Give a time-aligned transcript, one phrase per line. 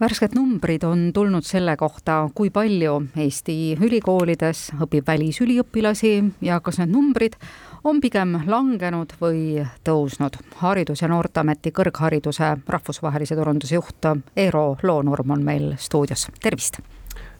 [0.00, 6.12] värsked numbrid on tulnud selle kohta, kui palju Eesti ülikoolides õpib välisüliõpilasi
[6.46, 7.36] ja kas need numbrid
[7.84, 10.38] on pigem langenud või tõusnud.
[10.62, 16.80] haridus- ja Noorteameti kõrghariduse rahvusvahelise turunduse juht Eero Loonurm on meil stuudios, tervist!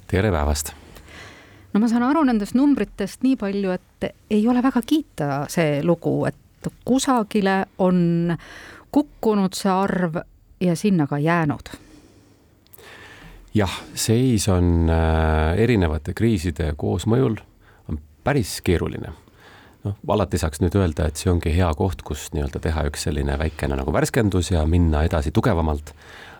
[0.06, 0.74] tere päevast!
[1.72, 6.26] no ma saan aru nendest numbritest nii palju, et ei ole väga kiita see lugu,
[6.26, 8.36] et kusagile on
[8.90, 10.16] kukkunud see arv
[10.60, 11.89] ja sinna ka jäänud
[13.54, 17.38] jah, seis on äh, erinevate kriiside koosmõjul
[17.90, 19.12] on päris keeruline.
[19.84, 23.38] noh, alati saaks nüüd öelda, et see ongi hea koht, kus nii-öelda teha üks selline
[23.40, 25.94] väikene nagu värskendus ja minna edasi tugevamalt.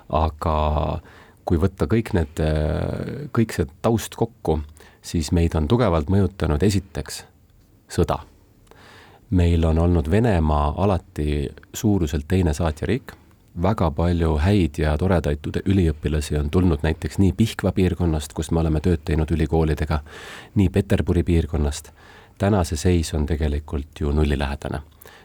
[0.09, 1.01] aga
[1.45, 4.61] kui võtta kõik need, äh, kõik see taust kokku,
[5.03, 7.25] siis meid on tugevalt mõjutanud esiteks
[7.91, 8.21] sõda.
[9.31, 13.20] meil on olnud Venemaa alati suuruselt teine saatjariik
[13.63, 18.81] väga palju häid ja toredaid üliõpilasi on tulnud näiteks nii Pihkva piirkonnast, kus me oleme
[18.81, 20.01] tööd teinud ülikoolidega,
[20.55, 21.93] nii Peterburi piirkonnast.
[22.39, 24.81] täna see seis on tegelikult ju nullilähedane,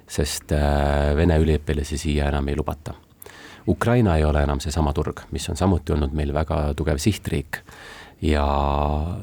[0.08, 2.94] sest äh, Vene üliõpilasi siia enam ei lubata.
[3.68, 7.62] Ukraina ei ole enam seesama turg, mis on samuti olnud meil väga tugev sihtriik
[8.22, 8.46] ja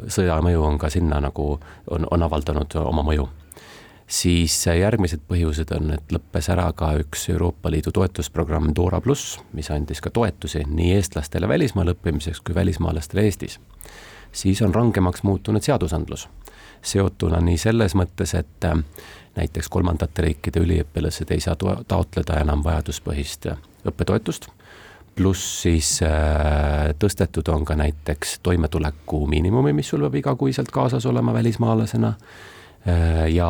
[0.09, 3.29] sõja mõju on ka sinna nagu, on, on avaldanud oma mõju
[4.13, 9.71] siis järgmised põhjused on, et lõppes ära ka üks Euroopa Liidu toetusprogramm Dora pluss, mis
[9.73, 13.61] andis ka toetusi nii eestlastele välismaal õppimiseks kui välismaalastele Eestis.
[14.33, 16.29] siis on rangemaks muutunud seadusandlus,
[16.83, 18.79] seotuna nii selles mõttes, et äh,
[19.37, 21.57] näiteks kolmandate riikide üliõpilased ei saa
[21.89, 23.49] taotleda enam vajaduspõhist
[23.89, 24.49] õppetoetust,
[25.17, 31.33] pluss siis äh, tõstetud on ka näiteks toimetuleku miinimumi, mis sul peab igakuiselt kaasas olema
[31.33, 32.62] välismaalasena Äh,
[33.29, 33.49] ja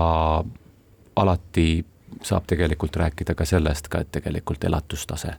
[1.17, 1.85] alati
[2.23, 5.35] saab tegelikult rääkida ka sellest ka, et tegelikult elatustase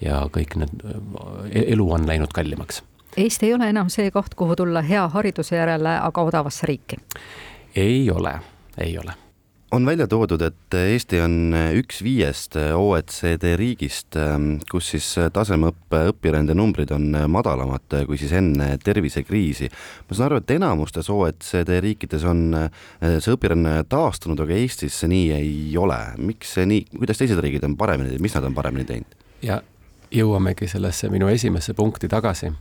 [0.00, 2.82] ja kõik need, äh, elu on läinud kallimaks.
[3.16, 7.00] Eesti ei ole enam see koht, kuhu tulla hea hariduse järele, aga odavasse riiki?
[7.76, 8.34] ei ole,
[8.78, 9.14] ei ole
[9.70, 14.16] on välja toodud, et Eesti on üks viiest OECD riigist,
[14.70, 19.68] kus siis tasemeõppe õpirände numbrid on madalamad kui siis enne tervisekriisi.
[20.08, 22.56] ma saan aru, et enamustes OECD riikides on
[23.00, 25.98] see õpiränne taastunud, aga Eestis see nii ei ole.
[26.16, 29.20] miks see nii, kuidas teised riigid on paremini, mis nad on paremini teinud?
[29.42, 29.60] ja
[30.10, 32.52] jõuamegi sellesse minu esimesse punkti tagasi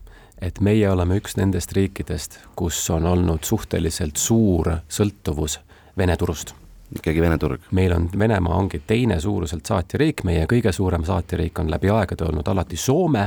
[0.41, 5.61] et meie oleme üks nendest riikidest, kus on olnud suhteliselt suur sõltuvus
[5.97, 6.53] Vene turust
[6.95, 7.61] ikkagi Vene turg?
[7.71, 12.47] meil on, Venemaa ongi teine suuruselt saatjariik, meie kõige suurem saatjariik on läbi aegade olnud
[12.47, 13.23] alati Soome,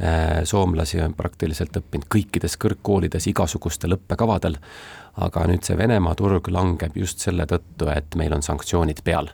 [0.00, 4.56] äh, soomlasi on praktiliselt õppinud kõikides kõrgkoolides igasugustel õppekavadel,
[5.18, 9.28] aga nüüd see Venemaa turg langeb just selle tõttu, et meil on sanktsioonid peal.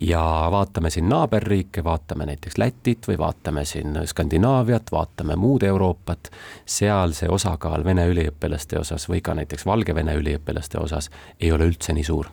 [0.00, 6.30] ja vaatame siin naaberriike, vaatame näiteks Lätit või vaatame siin Skandinaaviat, vaatame muud Euroopat,
[6.64, 11.92] seal see osakaal Vene üliõpilaste osas või ka näiteks Valgevene üliõpilaste osas ei ole üldse
[11.92, 12.30] nii suur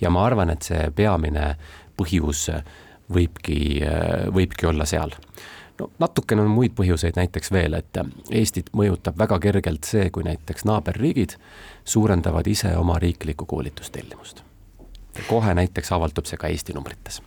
[0.00, 1.54] ja ma arvan, et see peamine
[1.98, 2.48] põhjus
[3.12, 3.80] võibki,
[4.34, 5.14] võibki olla seal.
[5.78, 10.64] no natukene on muid põhjuseid näiteks veel, et Eestit mõjutab väga kergelt see, kui näiteks
[10.64, 11.36] naaberriigid
[11.84, 14.44] suurendavad ise oma riiklikku koolitustellimust.
[15.28, 17.22] kohe näiteks avaldub see ka Eesti numbrites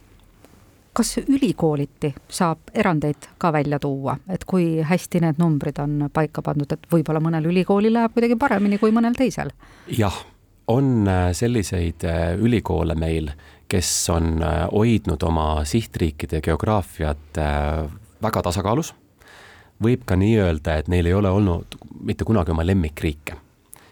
[0.94, 6.70] kas ülikooliti saab erandeid ka välja tuua, et kui hästi need numbrid on paika pandud,
[6.72, 9.50] et võib-olla mõnel ülikoolil läheb kuidagi paremini kui mõnel teisel?
[9.98, 10.20] jah,
[10.68, 13.32] on äh, selliseid äh, ülikoole meil,
[13.68, 17.40] kes on äh, hoidnud oma sihtriikide geograafiat
[18.24, 18.94] väga tasakaalus.
[19.84, 21.76] võib ka nii öelda, et neil ei ole olnud
[22.08, 23.36] mitte kunagi oma lemmikriike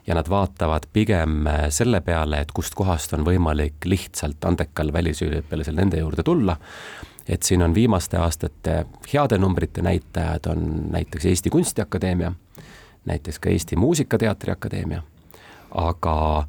[0.08, 6.24] ja nad vaatavad pigem selle peale, et kustkohast on võimalik lihtsalt andekal välisüliõpilasel nende juurde
[6.24, 6.58] tulla.
[7.28, 12.32] et siin on viimaste aastate heade numbrite näitajad on näiteks Eesti Kunstiakadeemia,
[13.06, 15.02] näiteks ka Eesti Muusikateatri Akadeemia
[15.72, 16.46] aga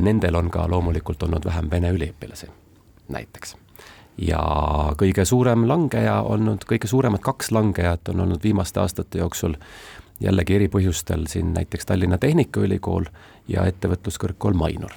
[0.00, 2.50] nendel on ka loomulikult olnud vähem vene üliõpilasi,
[3.08, 3.56] näiteks.
[4.20, 4.40] ja
[5.00, 9.54] kõige suurem langeja olnud, kõige suuremad kaks langejat on olnud viimaste aastate jooksul
[10.20, 13.08] jällegi eri põhjustel siin näiteks Tallinna Tehnikaülikool
[13.48, 14.92] ja ettevõtluskõrgkool Mainor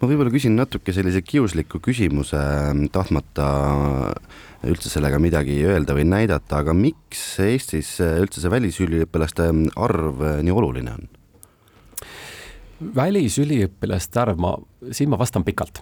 [0.00, 2.40] ma võib-olla küsin natuke sellise kiusliku küsimuse,
[2.92, 3.46] tahtmata
[4.68, 9.50] üldse sellega midagi öelda või näidata, aga miks Eestis üldse see välisüliõpilaste
[9.80, 11.08] arv nii oluline on?
[12.80, 14.54] Välisüliõpilaste arv, ma,
[14.92, 15.80] siin ma vastan pikalt.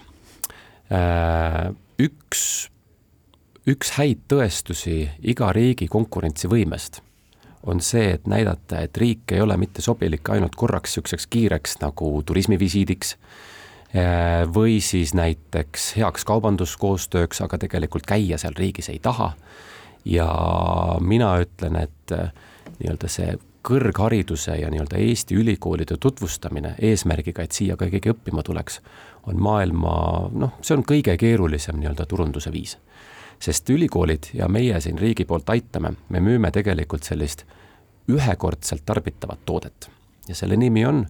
[0.92, 1.70] Äh,
[2.02, 2.68] üks,
[3.68, 7.00] üks häid tõestusi iga riigi konkurentsivõimest
[7.62, 12.08] on see, et näidata, et riik ei ole mitte sobilik ainult korraks niisuguseks kiireks nagu
[12.26, 19.32] turismivisiidiks äh, või siis näiteks heaks kaubanduskoostööks, aga tegelikult käia seal riigis ei taha.
[20.04, 20.26] ja
[21.00, 22.14] mina ütlen, et
[22.80, 28.81] nii-öelda see kõrghariduse ja nii-öelda Eesti ülikoolide tutvustamine eesmärgiga, et siia ka keegi õppima tuleks,
[29.26, 29.94] on maailma
[30.35, 32.79] noh, see on kõige keerulisem nii-öelda turunduse viis.
[33.43, 37.44] sest ülikoolid ja meie siin riigi poolt aitame, me müüme tegelikult sellist
[38.09, 39.91] ühekordselt tarbitavat toodet
[40.29, 41.06] ja selle nimi on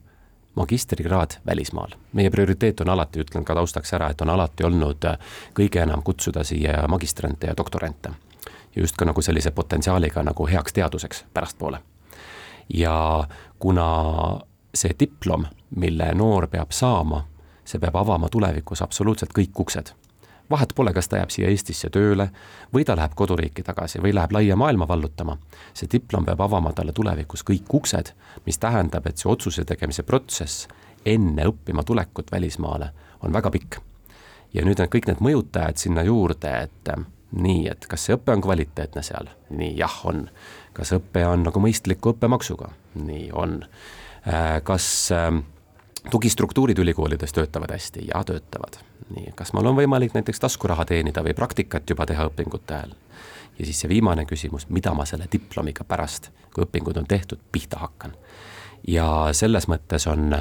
[0.55, 1.91] magistrikraad välismaal.
[2.13, 5.09] meie prioriteet on alati, ütlen ka taustaks ära, et on alati olnud
[5.55, 8.11] kõige enam kutsuda siia magistrante ja doktorante.
[8.77, 11.92] just ka nagu sellise potentsiaaliga nagu heaks teaduseks pärastpoole
[12.69, 13.25] ja
[13.59, 13.89] kuna
[14.75, 15.45] see diplom,
[15.77, 17.25] mille noor peab saama,
[17.65, 19.93] see peab avama tulevikus absoluutselt kõik uksed.
[20.51, 22.27] vahet pole, kas ta jääb siia Eestisse tööle
[22.75, 25.39] või ta läheb koduriiki tagasi või läheb laia maailma vallutama.
[25.75, 28.13] see diplom peab avama talle tulevikus kõik uksed,
[28.47, 30.69] mis tähendab, et see otsuse tegemise protsess
[31.05, 32.91] enne õppima tulekut välismaale
[33.23, 33.77] on väga pikk.
[34.55, 36.91] ja nüüd on kõik need mõjutajad sinna juurde, et
[37.33, 39.29] nii, et kas see õpe on kvaliteetne seal?
[39.51, 40.29] nii, jah, on
[40.73, 42.71] kas õpe on nagu mõistliku õppemaksuga?
[42.95, 43.61] nii on.
[44.29, 44.87] Äh, kas
[45.17, 45.45] ähm,
[46.11, 48.07] tugistruktuurid ülikoolides töötavad hästi?
[48.13, 48.79] jaa, töötavad.
[49.15, 52.97] nii, kas mul on võimalik näiteks taskuraha teenida või praktikat juba teha õpingute ajal?
[53.59, 57.83] ja siis see viimane küsimus, mida ma selle diplomiga pärast, kui õpingud on tehtud, pihta
[57.83, 58.17] hakkan
[58.89, 60.35] ja selles mõttes on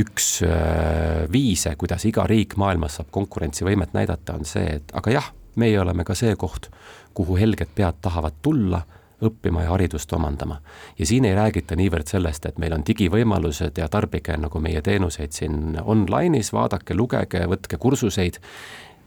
[0.00, 5.30] üks äh, viise, kuidas iga riik maailmas saab konkurentsivõimet näidata, on see, et aga jah,
[5.60, 6.70] meie oleme ka see koht,
[7.14, 8.82] kuhu helged pead tahavad tulla
[9.22, 10.60] õppima ja haridust omandama.
[10.98, 15.32] ja siin ei räägita niivõrd sellest, et meil on digivõimalused ja tarbige nagu meie teenuseid
[15.32, 18.40] siin online'is, vaadake, lugege, võtke kursuseid,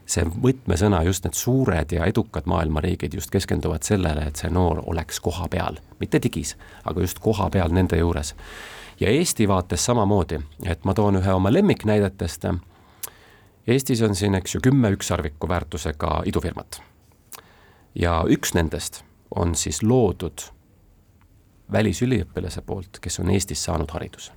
[0.08, 5.20] see võtmesõna, just need suured ja edukad maailmariigid just keskenduvad sellele, et see noor oleks
[5.20, 6.56] koha peal, mitte digis,
[6.86, 8.36] aga just koha peal nende juures.
[9.00, 12.48] ja Eesti vaates samamoodi, et ma toon ühe oma lemmiknäidetest,
[13.68, 16.82] Eestis on siin, eks ju, kümme ükssarviku väärtusega idufirmat.
[17.96, 19.04] ja üks nendest
[19.36, 20.40] on siis loodud
[21.72, 24.32] välisüliõpilase poolt, kes on Eestis saanud hariduse.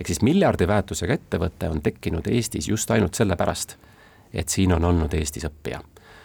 [0.00, 3.76] ehk siis miljardi väärtusega ettevõte on tekkinud Eestis just ainult sellepärast,
[4.32, 5.80] et siin on olnud Eestis õppija.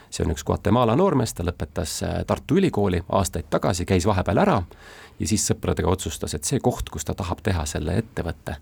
[0.09, 4.61] see on üks Guatemala noormees, ta lõpetas äh, Tartu Ülikooli aastaid tagasi, käis vahepeal ära
[5.19, 8.55] ja siis sõpradega otsustas, et see koht, kus ta tahab teha selle ettevõtte,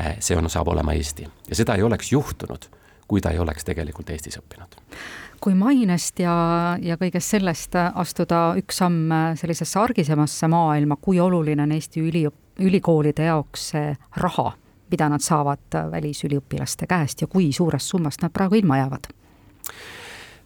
[0.00, 2.66] äh, see on, saab olema Eesti ja seda ei oleks juhtunud,
[3.06, 4.80] kui ta ei oleks tegelikult Eestis õppinud
[5.40, 6.34] kui mainest ja,
[6.82, 13.30] ja kõigest sellest astuda üks samm sellisesse argisemasse maailma, kui oluline on Eesti üliõp-, ülikoolide
[13.30, 14.52] jaoks see raha,
[14.90, 19.10] mida nad saavad välisüliõpilaste käest ja kui suurest summast nad praegu ilma jäävad?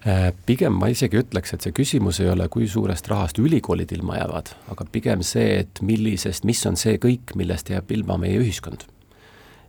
[0.04, 4.18] Äh, pigem ma isegi ütleks, et see küsimus ei ole, kui suurest rahast ülikoolid ilma
[4.18, 8.84] jäävad, aga pigem see, et millisest, mis on see kõik, millest jääb ilma meie ühiskond.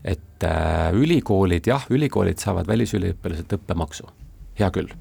[0.06, 4.06] et äh, ülikoolid, jah, ülikoolid saavad välisüliõpilaselt õppemaksu,
[4.60, 4.92] hea küll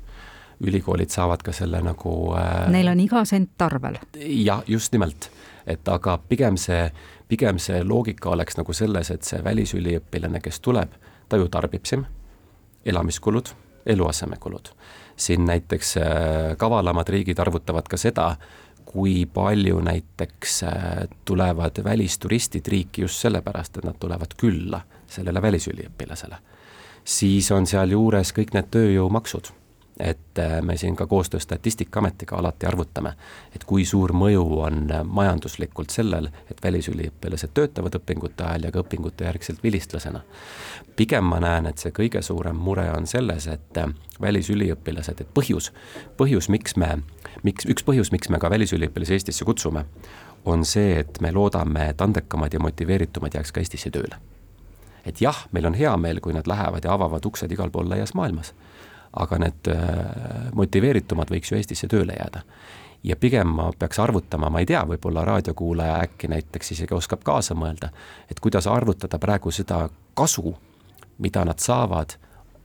[0.61, 3.99] ülikoolid saavad ka selle nagu äh, Neil on iga sent arvel.
[4.15, 5.31] jah, just nimelt,
[5.67, 6.89] et aga pigem see,
[7.29, 10.95] pigem see loogika oleks nagu selles, et see välisüliõpilane, kes tuleb,
[11.29, 12.07] ta ju tarbib siin
[12.85, 13.49] elamiskulud,
[13.87, 14.69] eluasemekulud.
[15.17, 18.35] siin näiteks äh, kavalamad riigid arvutavad ka seda,
[18.85, 20.73] kui palju näiteks äh,
[21.25, 26.37] tulevad välisturistid riiki just sellepärast, et nad tulevad külla sellele välisüliõpilasele.
[27.05, 29.53] Siis on sealjuures kõik need tööjõumaksud
[30.01, 33.13] et äh, me siin ka koostöös Statistikaametiga alati arvutame,
[33.55, 38.83] et kui suur mõju on äh, majanduslikult sellel, et välisüliõpilased töötavad õpingute ajal ja ka
[38.83, 40.21] õpingute järgselt vilistlasena.
[40.97, 45.73] pigem ma näen, et see kõige suurem mure on selles, et äh, välisüliõpilased, et põhjus,
[46.17, 46.99] põhjus, miks me,
[47.43, 49.85] miks, üks põhjus, miks me ka välisüliõpilasi Eestisse kutsume,
[50.45, 54.19] on see, et me loodame, et andekamad ja motiveeritumad jääks ka Eestisse tööle.
[55.07, 58.15] Et jah, meil on hea meel, kui nad lähevad ja avavad uksed igal pool laias
[58.15, 58.55] maailmas
[59.17, 62.43] aga need äh, motiveeritumad võiks ju Eestisse tööle jääda.
[63.05, 67.55] ja pigem ma peaks arvutama, ma ei tea, võib-olla raadiokuulaja äkki näiteks isegi oskab kaasa
[67.55, 67.91] mõelda,
[68.31, 70.55] et kuidas arvutada praegu seda kasu,
[71.19, 72.17] mida nad saavad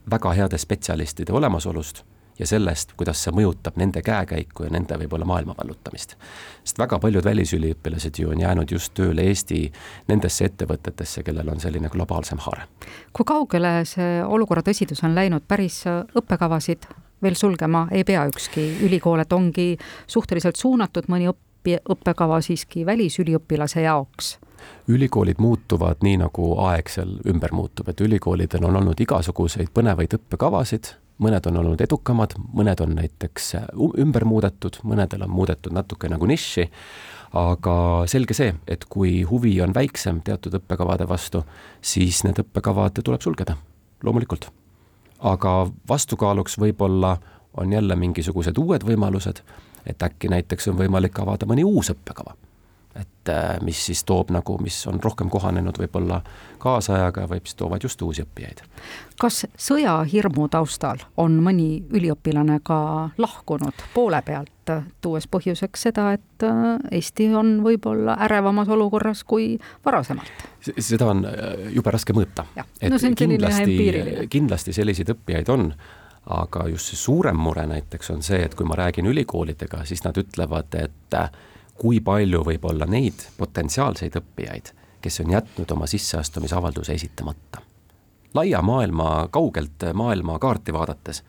[0.10, 2.03] väga heade spetsialistide olemasolust
[2.39, 6.15] ja sellest, kuidas see mõjutab nende käekäiku ja nende võib-olla maailma vallutamist.
[6.63, 9.72] sest väga paljud välisüliõpilased ju on jäänud just tööle Eesti
[10.08, 12.67] nendesse ettevõtetesse, kellel on selline globaalsem haare.
[13.13, 15.84] kui kaugele see olukorra tõsidus on läinud, päris
[16.15, 16.88] õppekavasid
[17.22, 19.77] veel sulgema ei pea ükski ülikool, et ongi
[20.08, 24.38] suhteliselt suunatud mõni õpi-, õppekava siiski välisüliõpilase jaoks
[24.88, 30.91] ülikoolid muutuvad nii, nagu aeg seal ümber muutub, et ülikoolidel on olnud igasuguseid põnevaid õppekavasid,
[31.23, 33.67] mõned on olnud edukamad, mõned on näiteks äh,
[34.01, 36.67] ümber muudetud, mõnedel on muudetud natuke nagu nišši,
[37.39, 37.75] aga
[38.09, 41.43] selge see, et kui huvi on väiksem teatud õppekavade vastu,
[41.81, 43.57] siis need õppekavad tuleb sulgeda,
[44.03, 44.49] loomulikult.
[45.19, 47.17] aga vastukaaluks võib-olla
[47.59, 49.41] on jälle mingisugused uued võimalused,
[49.85, 52.35] et äkki näiteks on võimalik avada mõni uus õppekava
[53.61, 56.21] mis siis toob nagu, mis on rohkem kohanenud võib-olla
[56.59, 58.63] kaasajaga, võib siis toovad just uusi õppijaid.
[59.19, 62.79] kas sõjahirmu taustal on mõni üliõpilane ka
[63.17, 70.47] lahkunud poole pealt, tuues põhjuseks seda, et äh, Eesti on võib-olla ärevamas olukorras kui varasemalt?
[70.61, 71.25] seda on
[71.73, 72.45] jube raske mõõta.
[72.55, 73.79] No kindlasti,
[74.29, 75.71] kindlasti selliseid õppijaid on
[76.29, 80.17] aga just see suurem mure näiteks on see, et kui ma räägin ülikoolidega, siis nad
[80.19, 81.17] ütlevad, et
[81.79, 87.62] kui palju võib olla neid potentsiaalseid õppijaid, kes on jätnud oma sisseastumisavalduse esitamata.
[88.33, 91.24] laia maailma, kaugelt maailmakaarti vaadates,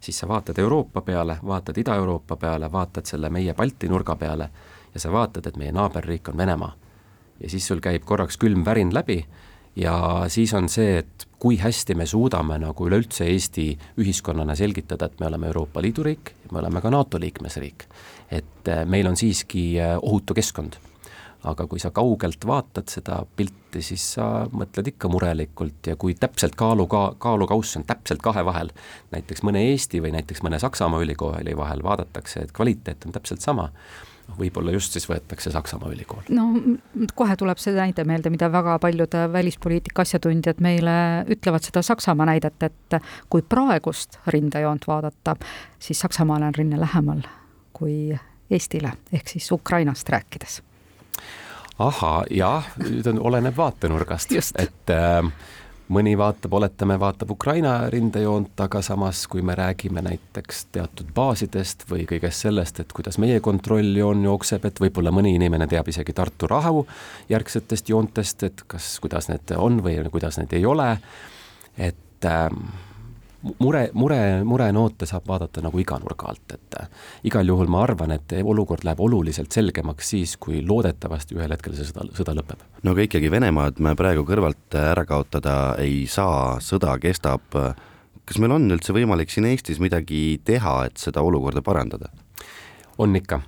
[0.00, 4.50] siis sa vaatad Euroopa peale, vaatad Ida-Euroopa peale, vaatad selle meie Balti nurga peale
[4.94, 6.74] ja sa vaatad, et meie naaberriik on Venemaa.
[7.40, 9.26] ja siis sul käib korraks külm värin läbi
[9.76, 13.66] ja siis on see, et kui hästi me suudame nagu üleüldse Eesti
[14.00, 17.84] ühiskonnana selgitada, et me oleme Euroopa Liidu riik me oleme ka NATO liikmesriik.
[18.30, 20.78] et äh, meil on siiski äh, ohutu keskkond.
[21.44, 26.54] aga kui sa kaugelt vaatad seda pilti, siis sa mõtled ikka murelikult ja kui täpselt
[26.56, 26.86] kaalu,
[27.20, 28.70] kaalukauss on täpselt kahe vahel,
[29.12, 33.68] näiteks mõne Eesti või näiteks mõne Saksamaa ülikooli vahel vaadatakse, et kvaliteet on täpselt sama
[34.38, 36.22] võib-olla just siis võetakse Saksamaa ülikool.
[36.34, 36.48] no
[37.14, 40.96] kohe tuleb see näide meelde, mida väga paljud välispoliitika asjatundjad meile
[41.30, 42.98] ütlevad, seda Saksamaa näidet, et
[43.30, 45.36] kui praegust rindejoont vaadata,
[45.78, 47.24] siis Saksamaale on rinne lähemal
[47.74, 48.14] kui
[48.50, 50.62] Eestile, ehk siis Ukrainast rääkides.
[51.78, 55.32] ahah, jah, nüüd on, oleneb vaatenurgast, et äh,
[55.92, 62.06] mõni vaatab, oletame, vaatab Ukraina rindejoont, aga samas, kui me räägime näiteks teatud baasidest või
[62.08, 66.86] kõigest sellest, et kuidas meie kontrolljoon jookseb, et võib-olla mõni inimene teab isegi Tartu rahu
[67.28, 70.88] järgsetest joontest, et kas, kuidas need on või kuidas need ei ole,
[71.76, 72.48] et äh,
[73.58, 76.90] mure, mure, murenoote saab vaadata nagu iga nurga alt, et äh,
[77.30, 81.88] igal juhul ma arvan, et olukord läheb oluliselt selgemaks siis, kui loodetavasti ühel hetkel see
[81.88, 82.66] sõda, sõda lõpeb.
[82.82, 87.44] no aga ikkagi Venemaad me praegu kõrvalt ära kaotada ei saa, sõda kestab.
[88.24, 92.12] kas meil on üldse võimalik siin Eestis midagi teha, et seda olukorda parandada?
[92.98, 93.42] on ikka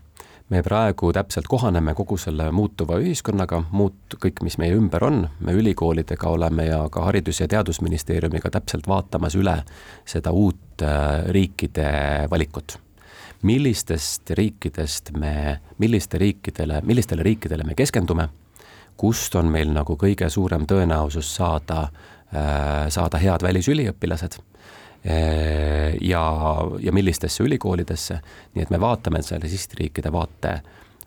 [0.49, 5.55] me praegu täpselt kohaneme kogu selle muutuva ühiskonnaga, muut-, kõik, mis meie ümber on, me
[5.59, 9.57] ülikoolidega oleme ja ka Haridus- ja Teadusministeeriumiga täpselt vaatamas üle
[10.07, 11.91] seda uut äh, riikide
[12.31, 12.79] valikut.
[13.43, 18.29] millistest riikidest me, milliste riikidele, millistele riikidele me keskendume,
[18.97, 21.89] kust on meil nagu kõige suurem tõenäosus saada,
[22.33, 24.39] äh, saada head välisüliõpilased
[25.07, 26.23] ja,
[26.81, 28.19] ja millistesse ülikoolidesse,
[28.55, 30.57] nii et me vaatame selle sihtriikide vaate,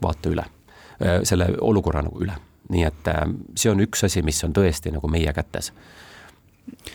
[0.02, 0.46] vaate üle,
[1.04, 2.38] äh, selle olukorra nagu üle.
[2.70, 3.24] nii et äh,
[3.58, 5.72] see on üks asi, mis on tõesti nagu meie kätes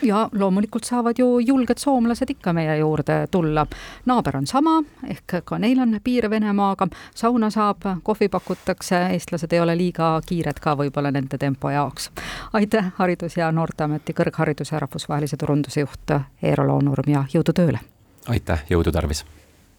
[0.03, 3.67] ja loomulikult saavad ju julged soomlased ikka meie juurde tulla.
[4.07, 9.61] naaber on sama, ehk ka neil on piir Venemaaga, sauna saab, kohvi pakutakse, eestlased ei
[9.61, 12.11] ole liiga kiired ka võib-olla nende tempo jaoks.
[12.53, 17.81] aitäh, Haridus- ja Noorteameti kõrghariduse rahvusvahelise turunduse juht Eero Loonurm ja jõudu tööle!
[18.29, 19.25] aitäh, jõudu tarvis!